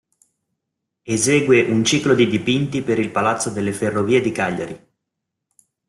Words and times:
Esegue 1.15 1.71
un 1.71 1.85
ciclo 1.85 2.15
di 2.15 2.25
dipinti 2.25 2.81
per 2.81 2.97
il 2.97 3.11
palazzo 3.11 3.51
delle 3.51 3.71
Ferrovie 3.71 4.19
di 4.19 4.31
Cagliari. 4.31 4.87